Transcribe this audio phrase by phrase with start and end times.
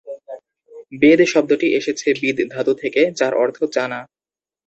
[0.93, 3.99] বেদ শব্দটি এসেছে বিদ ধাতু থেকে, যার অর্থ জানা।